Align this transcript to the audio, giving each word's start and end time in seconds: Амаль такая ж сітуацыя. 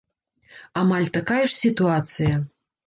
Амаль 0.83 1.11
такая 1.19 1.41
ж 1.49 1.55
сітуацыя. 1.61 2.33